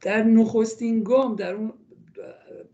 [0.00, 1.72] در نخستین گام در اون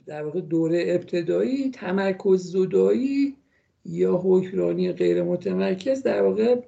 [0.07, 3.37] در واقع دوره ابتدایی تمرکز زدایی
[3.85, 6.61] یا حکمرانی غیر متمرکز در واقع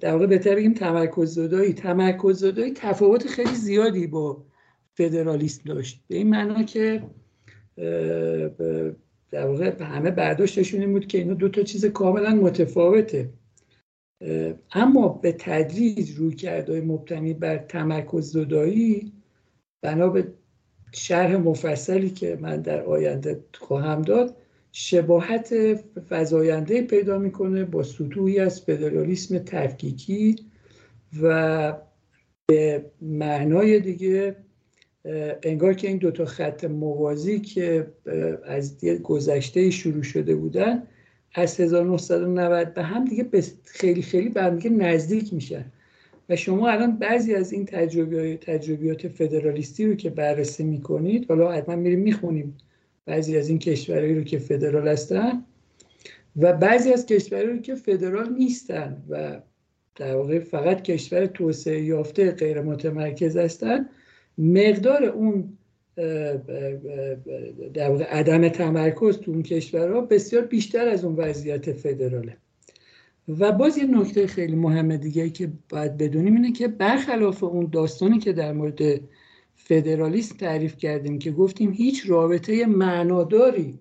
[0.00, 1.72] در واقع بهتر بگیم تمرکز زدایی.
[1.72, 4.44] تمرکز زدایی تفاوت خیلی زیادی با
[4.94, 6.04] فدرالیسم داشت.
[6.08, 7.02] به این معنا که
[9.30, 13.30] در واقع همه برداشتشون این بود که اینا دو تا چیز کاملا متفاوته.
[14.72, 19.12] اما به تدریج روی کرده مبتنی بر تمرکز زدایی
[19.82, 20.32] بنا به
[20.92, 24.36] شرح مفصلی که من در آینده خواهم داد
[24.72, 25.54] شباهت
[26.08, 30.36] فضاینده پیدا می‌کنه با سطوحی از فدرالیسم تفکیکی
[31.22, 31.76] و
[32.46, 34.36] به معنای دیگه
[35.42, 37.86] انگار که این دوتا خط موازی که
[38.44, 40.82] از گذشته شروع شده بودن
[41.34, 43.26] از 1990 به هم دیگه
[43.64, 45.64] خیلی خیلی به نزدیک میشن.
[46.28, 47.66] و شما الان بعضی از این
[48.40, 52.56] تجربیات فدرالیستی رو که بررسی می‌کنید حالا حتما میریم می‌خونیم
[53.06, 55.44] بعضی از این کشورهایی رو که فدرال هستن
[56.36, 59.40] و بعضی از کشورهایی رو که فدرال نیستن و
[59.96, 63.88] در واقع فقط کشور توسعه یافته غیر متمرکز هستن
[64.38, 65.58] مقدار اون
[67.74, 72.36] در واقع عدم تمرکز تو اون کشورها بسیار بیشتر از اون وضعیت فدراله.
[73.28, 78.18] و باز یه نکته خیلی مهم دیگه که باید بدونیم اینه که برخلاف اون داستانی
[78.18, 79.00] که در مورد
[79.54, 83.78] فدرالیسم تعریف کردیم که گفتیم هیچ رابطه معناداری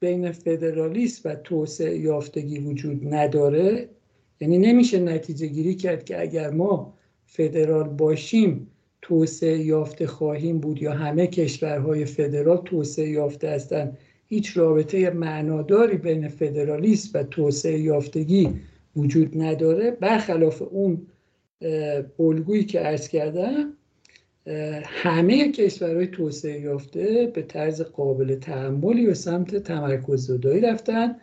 [0.00, 3.88] بین فدرالیسم و توسعه یافتگی وجود نداره
[4.40, 6.94] یعنی نمیشه نتیجه گیری کرد که اگر ما
[7.26, 8.71] فدرال باشیم
[9.02, 16.28] توسعه یافته خواهیم بود یا همه کشورهای فدرال توسعه یافته هستند هیچ رابطه معناداری بین
[16.28, 18.48] فدرالیسم و توسعه یافتگی
[18.96, 19.90] وجود نداره.
[19.90, 21.06] برخلاف اون
[22.18, 23.72] الگویی که عرض کردم
[24.84, 31.16] همه کشورهای توسعه یافته به طرز قابل تحملی و سمت تمرکز زدایی رفتن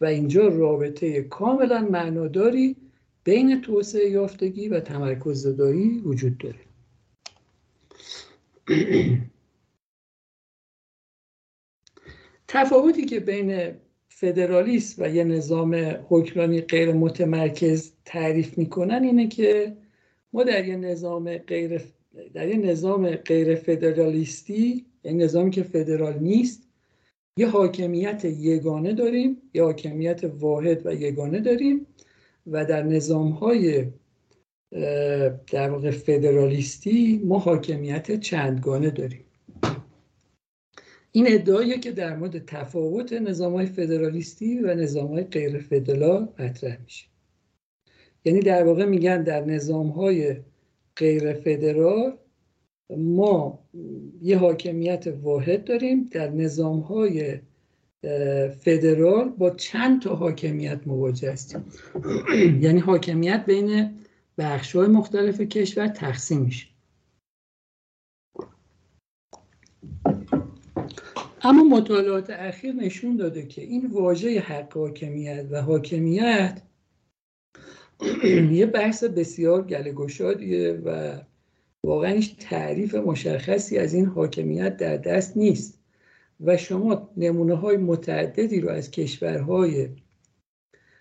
[0.00, 2.76] و اینجا رابطه کاملا معناداری
[3.24, 6.65] بین توسعه یافتگی و تمرکز زدایی وجود داره.
[12.48, 13.72] تفاوتی که بین
[14.08, 15.74] فدرالیست و یه نظام
[16.08, 19.76] حکمرانی غیر متمرکز تعریف می‌کنن اینه که
[20.32, 21.80] ما در یه نظام غیر
[22.34, 26.68] در یه نظام غیر فدرالیستی یعنی نظامی که فدرال نیست
[27.38, 31.86] یه حاکمیت یگانه داریم یه حاکمیت واحد و یگانه داریم
[32.46, 33.86] و در نظام های
[35.52, 39.24] در واقع فدرالیستی ما حاکمیت چندگانه داریم.
[41.12, 46.78] این ادعاییه که در مورد تفاوت نظام های فدرالیستی و نظام های غیر فدرال مطرح
[46.84, 47.06] میشه.
[48.24, 50.36] یعنی در واقع میگن در نظام های
[50.96, 52.18] غیر فدرال
[52.96, 53.58] ما
[54.22, 57.38] یه حاکمیت واحد داریم در نظام های
[58.60, 61.64] فدرال با چند تا حاکمیت مواجه هستیم.
[62.62, 63.90] یعنی حاکمیت بین
[64.38, 66.66] بخش های مختلف کشور تقسیم میشه.
[71.42, 76.62] اما مطالعات اخیر نشون داده که این واژه حق حاکمیت و حاکمیت
[78.50, 81.20] یه بحث بسیار گلگشادیه و
[81.84, 85.80] واقعا هیچ تعریف مشخصی از این حاکمیت در دست نیست
[86.40, 89.88] و شما نمونه های متعددی رو از کشورهای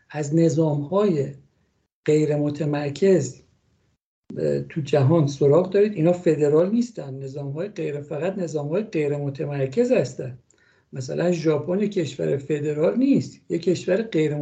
[0.09, 1.33] از نظام های
[2.05, 3.41] غیر متمرکز
[4.69, 5.93] تو جهان سراغ دارید.
[5.93, 7.13] اینا فدرال نیستن.
[7.13, 10.37] نظام های غیر فقط نظام های غیر متمرکز هستن.
[10.93, 13.41] مثلا ژاپن کشور فدرال نیست.
[13.49, 14.35] یک کشور غیر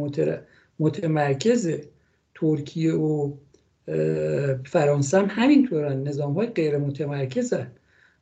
[0.78, 1.84] متمرکزه.
[2.34, 3.32] ترکیه و
[4.66, 6.02] فرانسه هم همینطورن.
[6.08, 7.72] نظام های غیر متمرکزن.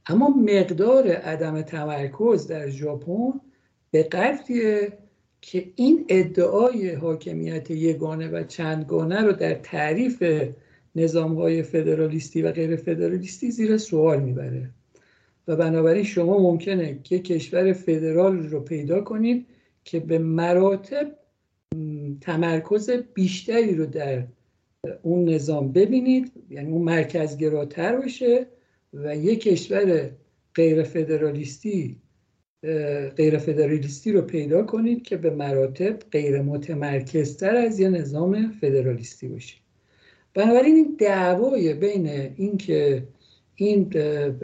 [0.06, 3.40] اما مقدار عدم تمرکز در ژاپن
[3.90, 4.98] به قدریه.
[5.42, 10.24] که این ادعای حاکمیت یگانه و چندگانه رو در تعریف
[10.94, 14.70] نظام های فدرالیستی و غیر فدرالیستی زیر سوال می‌بره.
[15.48, 19.46] و بنابراین شما ممکنه که کشور فدرال رو پیدا کنید
[19.84, 21.16] که به مراتب
[22.20, 24.26] تمرکز بیشتری رو در
[25.02, 28.46] اون نظام ببینید یعنی اون مرکزگراتر باشه
[28.92, 30.10] و یک کشور
[30.54, 31.96] غیر فدرالیستی
[33.16, 39.56] غیر فدرالیستی رو پیدا کنید که به مراتب غیر متمرکزتر از یه نظام فدرالیستی باشه
[40.34, 42.06] بنابراین این دعوای بین
[42.36, 43.02] اینکه
[43.54, 43.90] این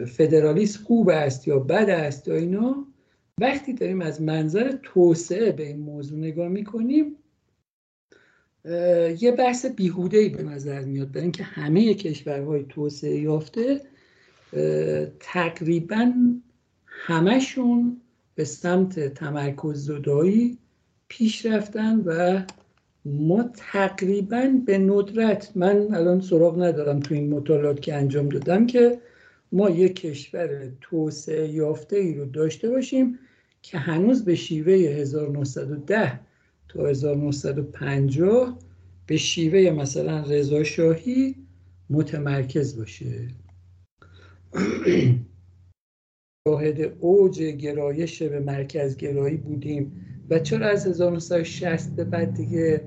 [0.05, 2.87] فدرالیست خوب است یا بد است یا اینا
[3.41, 7.15] وقتی داریم از منظر توسعه به این موضوع نگاه می‌کنیم
[9.19, 11.11] یه بحث بیهوده به نظر میاد.
[11.11, 13.81] برای اینکه همه کشورهای توسعه یافته
[15.19, 16.13] تقریبا
[16.85, 18.01] همشون
[18.39, 20.57] به سمت تمرکز زدایی
[21.07, 22.41] پیش رفتن و
[23.05, 29.01] ما تقریبا به ندرت من الان سراغ ندارم تو این مطالعات که انجام دادم که
[29.51, 33.19] ما یک کشور توسعه یافته ای رو داشته باشیم
[33.61, 36.19] که هنوز به شیوه 1910
[36.67, 38.59] تا 1950
[39.05, 41.35] به شیوه مثلا رضا شاهی
[41.89, 43.27] متمرکز باشه.
[46.47, 50.05] شاهد اوج گرایش به مرکز گرایی بودیم.
[50.29, 52.81] و چرا از 1960 به بعد دیگه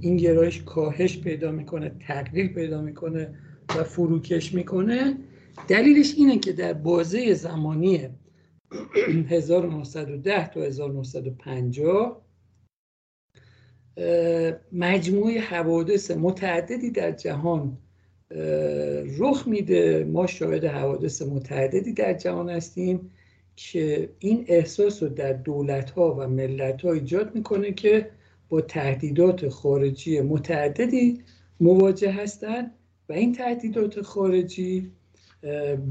[0.00, 3.34] این گرایش کاهش پیدا می‌کنه تغییر پیدا می‌کنه
[3.68, 5.16] و فروکش می‌کنه؟
[5.68, 8.08] دلیلش اینه که در بازه زمانی
[9.28, 12.24] 1910 تا 1950
[14.72, 17.78] مجموعه حوادث متعددی در جهان
[19.18, 20.04] رخ میده.
[20.04, 23.10] ما شاهد حوادث متعددی در جهان هستیم
[23.56, 28.10] که این احساس رو در دولت ها و ملت ها ایجاد می‌کنه که
[28.48, 31.20] با تهدیدات خارجی متعددی
[31.60, 32.74] مواجه هستند
[33.08, 34.92] و این تهدیدات خارجی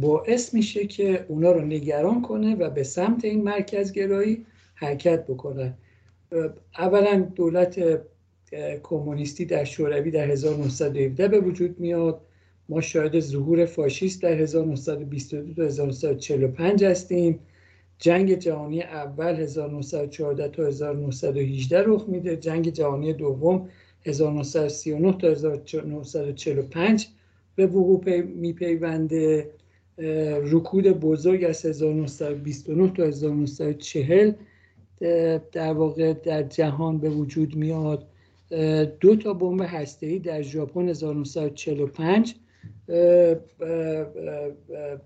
[0.01, 5.73] باعث میشه که اونا رو نگران کنه و به سمت این مرکزگرایی حرکت بکنن
[6.77, 8.01] اولا دولت
[8.83, 12.21] کمونیستی در شوروی در 1917 به وجود میاد.
[12.69, 17.39] ما شاهد ظهور فاشیست در 1922 تا 1945 هستیم.
[17.99, 22.35] جنگ جهانی اول 1914 تا 1918 رخ میده.
[22.35, 23.69] جنگ جهانی دوم
[24.05, 27.07] 1939 تا 1945
[27.55, 29.49] به وقوع میپیونده.
[30.43, 34.31] رکود بزرگ از 1929 تا 1940
[35.51, 38.07] در واقع در جهان به وجود میاد.
[38.99, 42.35] دو تا بمب هسته‌ای در ژاپن 1945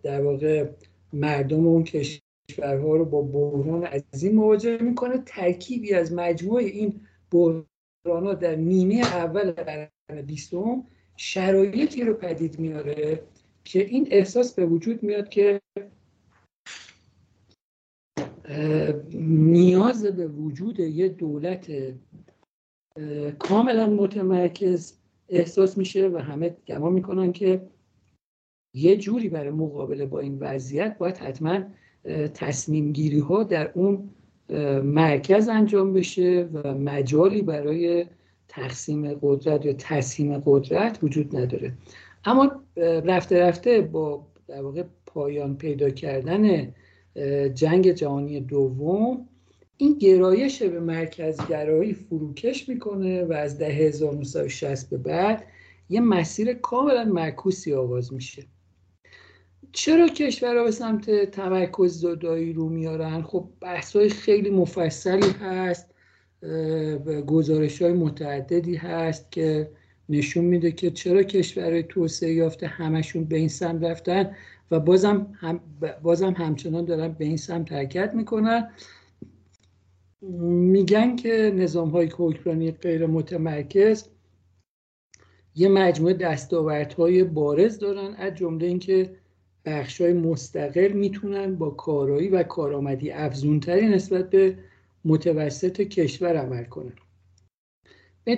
[0.03, 0.69] در واقع
[1.13, 5.17] مردم اون کشورها رو با بحران عظیم مواجه می‌کنه.
[5.25, 7.01] ترکیبی از مجموعه این
[7.31, 9.89] بحران در نیمه اول قرن
[10.27, 10.83] بیستم
[11.17, 13.23] شرایطی رو پدید میاره
[13.63, 15.61] که این احساس به وجود میاد که
[19.13, 21.71] نیاز به وجود یه دولت
[23.39, 25.00] کاملا متمرکز
[25.31, 27.61] احساس میشه و همه گمان می‌کنن که
[28.73, 31.59] یه جوری برای مقابله با این وضعیت باید حتما
[32.33, 34.09] تصمیم گیری ها در اون
[34.83, 38.05] مرکز انجام بشه و مجالی برای
[38.47, 41.73] تقسیم قدرت یا تسهیم قدرت وجود نداره.
[42.25, 42.51] اما
[43.05, 46.73] رفته رفته با در واقع پایان پیدا کردن
[47.53, 49.27] جنگ جهانی دوم
[49.77, 55.43] این گرایش به مرکزگرایی فروکش می‌کنه و از ده 1960 به بعد
[55.89, 58.43] یه مسیر کاملا معکوسی آغاز میشه.
[59.71, 65.87] چرا کشورها به سمت تمرکز زدایی رو میارن؟ خب بحث های خیلی مفصلی هست
[67.27, 69.71] گزارش های متعددی هست که
[70.09, 74.35] نشون میده که چرا کشورهای توسعه یافته همشون به این سمت رفتن
[74.71, 75.59] و بازم, هم
[76.03, 78.69] بازم همچنان دارن به این سمت حرکت می‌کنن.
[80.21, 84.07] میگن که نظام های حکمرانی غیر متمرکز
[85.55, 89.15] یه مجموعه دستاوردهای بارز دارن از جمله اینکه
[89.65, 94.57] بخش های مستقل می‌تونن با کارایی و کارآمدی افزونتری نسبت به
[95.05, 96.93] متوسط کشور عمل کنن.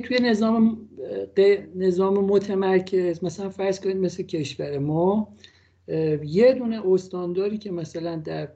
[0.03, 0.89] توی نظام
[1.75, 5.33] نظام متمرکز مثلا فرض کنید مثل کشور ما
[6.23, 8.49] یه دونه استانداری که مثلا در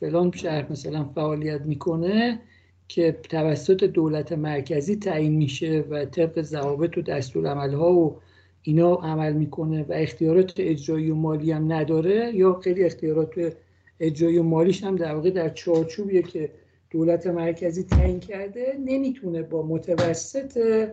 [0.00, 2.40] فلان شهر مثلا فعالیت می‌کنه
[2.88, 8.16] که توسط دولت مرکزی تعیین میشه و طبق ضوابط و دستور ها و
[8.62, 13.52] اینا عمل می‌کنه و اختیارات اجرایی و مالی هم نداره یا خیلی اختیارات
[14.00, 16.50] اجرایی و مالیش هم در واقع در چارچوبیه که
[16.90, 20.88] دولت مرکزی تعیین کرده نمی‌تونه با متوسط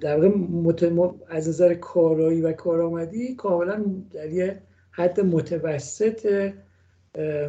[0.00, 4.62] در واقع از نظر کارایی و کارآمدی کاملا در یه
[4.98, 6.52] حد متوسط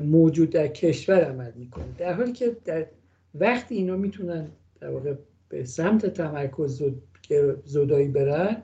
[0.03, 1.85] موجود در کشور عمل می‌کنه.
[1.97, 2.85] در حالی که در
[3.35, 4.47] وقتی اینا می‌تونن
[4.81, 5.13] در واقع
[5.49, 6.83] به سمت تمرکز
[7.65, 8.57] زدایی برن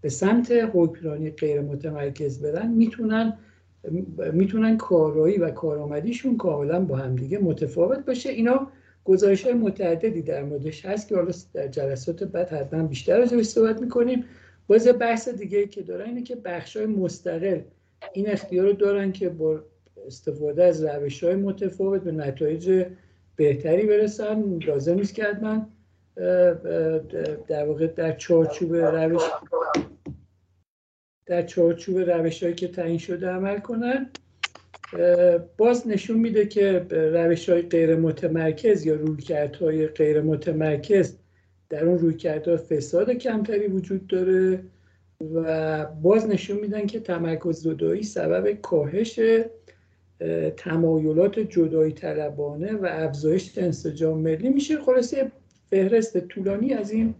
[0.00, 3.38] به سمت حکمرانی غیر متمرکز برن می‌تونن
[4.32, 8.28] می‌تونن کارایی و کارآمدیشون کاملا با همدیگه متفاوت باشه.
[8.30, 8.68] اینا
[9.04, 13.80] گزارش های متعددی در موردش هست که حالا در جلسات بعد حتما بیشتر از صحبت
[13.80, 14.24] می‌کنیم.
[14.66, 17.60] باز بحث دیگه که دارن اینه که بخش های مستقل
[18.12, 19.60] این اختیار رو دارن که با
[20.06, 22.86] استفاده از روش های متفاوت به نتایج
[23.36, 24.58] بهتری برسن.
[24.58, 25.68] لازم نیست که حتما
[27.48, 29.22] در واقع در چارچوب روش
[31.26, 34.10] در چارچوب روش هایی که تعیین شده عمل کنن.
[35.56, 41.16] باز نشون میده که روش های غیر متمرکز یا رویکردهای غیر متمرکز
[41.68, 44.64] در اون رویکردها فساد کمتری وجود داره.
[45.34, 49.20] و باز نشون میدن که تمرکز زدایی سبب کاهش
[50.56, 54.48] تمایلات جدایی طلبانه و افزایش انسجام ملی.
[54.48, 55.32] میشه خلاصه
[55.70, 57.14] فهرست طولانی از این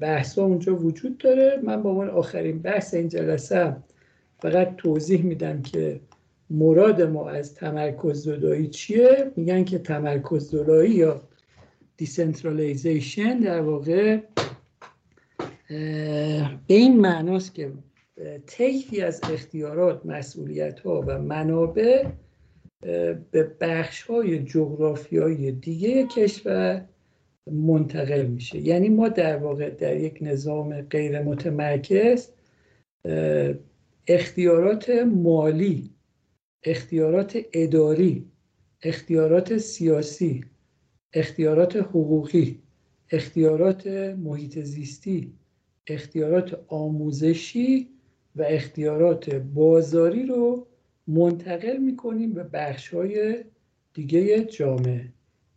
[0.00, 1.60] بحث ها اونجا وجود داره.
[1.64, 3.76] من با من آخرین بحث این جلسه
[4.38, 6.00] فقط توضیح میدم که
[6.50, 9.32] مراد ما از تمرکز زدایی چیه.
[9.36, 11.20] میگن که تمرکز زدایی یا
[11.96, 14.18] decentralization در واقع
[15.68, 17.72] به این معناست که
[18.46, 22.06] طیفی از اختیارات مسئولیت ها و منابع
[23.30, 26.84] به بخش های جغرافیایی دیگه کشور
[27.52, 28.58] منتقل میشه.
[28.58, 32.28] یعنی ما در واقع در یک نظام غیر متمرکز
[34.06, 35.90] اختیارات مالی
[36.62, 38.26] اختیارات اداری
[38.82, 40.44] اختیارات سیاسی
[41.12, 42.62] اختیارات حقوقی
[43.10, 43.86] اختیارات
[44.16, 45.32] محیط زیستی
[45.86, 47.88] اختیارات آموزشی
[48.36, 50.66] و اختیارات بازاری رو
[51.06, 53.44] منتقل می‌کنیم به بخش های
[53.94, 55.12] دیگه جامعه.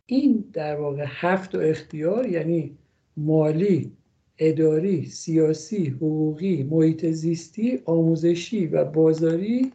[0.06, 2.78] این در واقع هفت اختیار یعنی
[3.16, 3.92] مالی
[4.38, 9.72] اداری سیاسی حقوقی محیط زیستی آموزشی و بازاری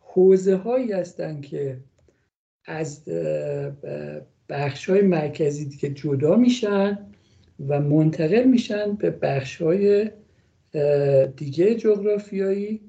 [0.00, 1.78] حوزه هایی هستند که
[2.64, 3.04] از
[4.48, 6.98] بخش های مرکزی دیگه جدا میشن.
[7.60, 10.10] و منتقل میشن به بخش های
[11.36, 12.80] دیگه جغرافیایی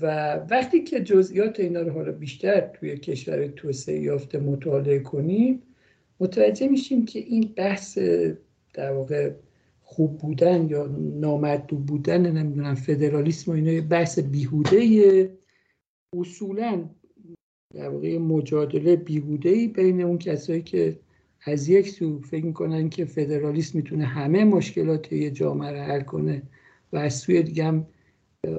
[0.00, 5.62] و وقتی که جزئیات اینا رو حالا بیشتر توی کشور توسعه یافته مطالعه کنیم
[6.20, 7.98] متوجه میشیم که این بحث
[8.74, 9.32] در واقع
[9.82, 15.30] خوب بودن یا نامطلوب بودن نمی‌دونم فدرالیسم و اینا بحث بیهوده
[16.18, 16.90] اصولا
[17.74, 20.98] در واقع مجادله بیهوده بین اون کسایی که
[21.46, 26.42] از یک سو فکر می‌کنن که فدرالیسم می‌تونه همه مشکلات یه جامعه رو حل کنه
[26.92, 27.86] و از سوی دیگه هم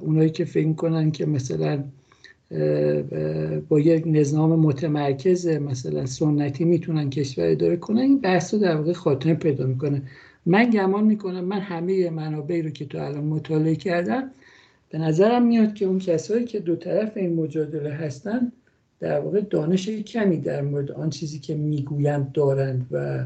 [0.02, 1.84] اونایی که فکر می‌کنن که مثلا
[3.70, 8.94] با یک نظام متمرکز مثلا سنتی می‌تونن کشور اداره کنن این بحث رو در واقع
[8.94, 10.02] خاتمه پیدا می‌کنه.
[10.46, 14.32] من گمان می‌کنم من همه منابعی رو که تو الان مطالعه کردم
[14.90, 18.52] به نظرم میاد که اون کسایی که دو طرف این مجادله هستن
[19.00, 23.26] در واقع دانش کمی در مورد آن چیزی که می‌گویند دارند و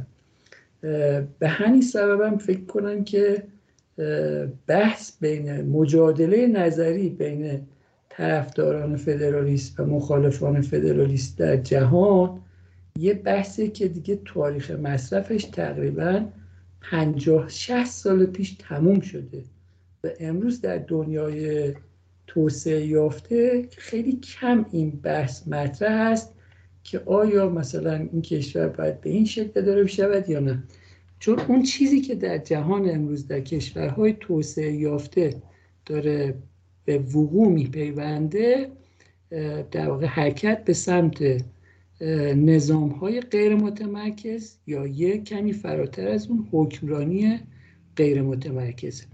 [1.40, 3.44] به همین سببم فکر کنم که
[4.68, 7.62] بحث بین مجادله نظری بین
[8.10, 12.42] طرفداران فدرالیست و مخالفان فدرالیست در جهان
[13.00, 16.26] یه بحثی که دیگه تاریخ مصرفش تقریبا
[16.82, 19.44] پنجاه شهست سال پیش تموم شده
[20.04, 21.74] و امروز در دنیای
[22.30, 26.36] توسعه یافته خیلی کم این بحث مطرح هست
[26.84, 30.64] که آیا مثلا این کشور باید به این شکل داره بشود یا نه.
[31.20, 35.42] چون اون چیزی که در جهان امروز در کشورهای توسعه یافته
[35.86, 36.36] داره
[36.86, 38.72] به وقوع میپیونده
[39.72, 41.44] در واقع حرکت به سمت
[42.36, 47.40] نظام های غیر متمرکز یا یک کمی فراتر از اون حکمرانی
[47.96, 49.06] غیر متمرکزه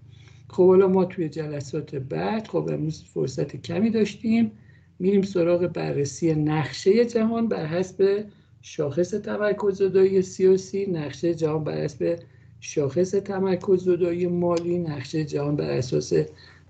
[0.48, 4.52] خب حالا ما توی جلسات بعد خب امروز فرصت کمی داشتیم.
[5.00, 8.26] میریم سراغ بررسی نقشه جهان بر حسب
[8.62, 12.20] شاخص تمرکز زدایی سیاسی نقشه جهان بر حسب
[12.60, 16.14] شاخص تمرکز زدایی مالی نقشه جهان بر اساس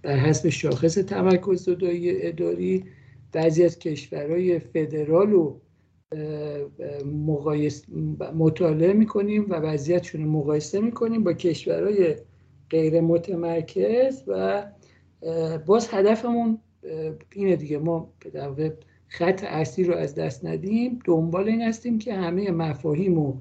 [0.02, 2.84] بر حسب شاخص تمرکز زدایی اداری.
[3.32, 5.62] بعضی از کشورهای فدرال رو
[8.34, 12.16] مطالعه می‌کنیم و وضعیتشون رو مقایسه می‌کنیم با کشورهای
[12.70, 14.64] غیر متمرکز و
[15.66, 16.60] باز هدفمون
[17.36, 17.78] اینه دیگه.
[17.78, 18.70] ما واقع
[19.08, 21.00] خط اصلی رو از دست ندیم.
[21.06, 23.34] دنبال این هستیم که همه مفاهیم و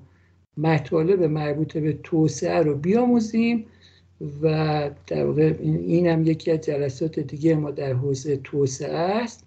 [0.57, 3.67] مطالب مربوط به توسعه رو بیاموزیم
[4.43, 9.45] و در واقع این هم یکی از جلسات دیگه ما در حوزه توسعه است.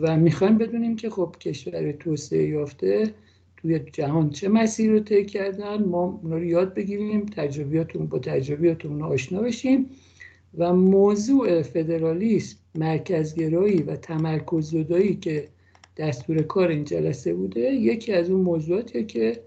[0.00, 3.14] و می‌خوایم بدونیم که خب کشور توسعه یافته
[3.64, 9.02] توی جهان چه مسیر رو طی کردن؟ ما اونا رو یاد بگیریم تجربیاتون با تجربیاتون
[9.02, 9.90] آشنا بشیم
[10.58, 15.48] و موضوع فدرالیسم مرکزگرایی و تمرکز زدایی که
[15.96, 19.42] دستور کار این جلسه بوده یکی از اون موضوعاتیه که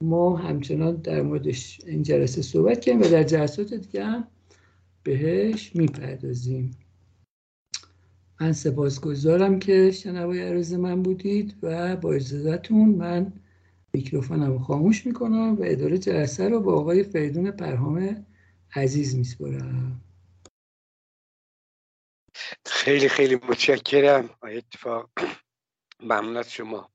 [0.00, 4.26] ما همچنان در موردش این جلسه صحبت کردیم و در جلسات دیگه هم
[5.02, 6.70] بهش می‌پردازیم.
[8.40, 13.32] من سپاسگزارم که شنوای عرض من بودید و با اجازهتون من
[13.94, 18.26] میکروفونم خاموش می‌کنم و اداره جلسه رو با آقای فریدون پرهام
[18.76, 20.00] عزیز میسپرم
[22.66, 24.24] خیلی خیلی متشکرم.
[24.24, 25.10] آقای اتفاق
[26.00, 26.92] ممنون از شما.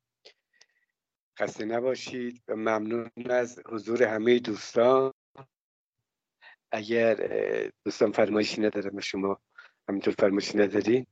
[1.39, 5.13] خسته نباشید و ممنون از حضور همه دوستان.
[6.71, 7.15] اگر
[7.85, 9.39] دوستان فرمایشی ندارم و شما
[9.89, 11.05] همینطور فرمایشی ندارین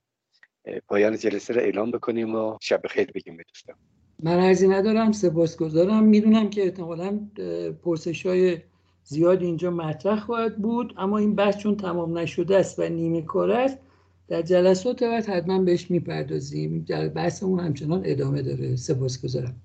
[0.88, 3.76] پایان جلسه را اعلام بکنیم و شب خیر بگیم به دوستان.
[4.24, 6.04] من عرضی ندارم سپاسگزارم.
[6.04, 7.20] می‌دونم که احتمالا
[7.84, 8.58] پرسش های
[9.04, 13.52] زیاد اینجا مطرح خواهد بود اما این بحث چون تمام نشده است و نیمه کار
[13.52, 13.78] است
[14.28, 16.86] در جلسات بعد حتما بهش می‌پردازیم.
[17.16, 18.76] بحثمون همچنان ادامه داره.
[18.76, 19.56] سپاسگزارم.